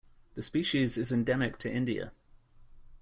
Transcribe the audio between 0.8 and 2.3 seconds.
is endemic to India.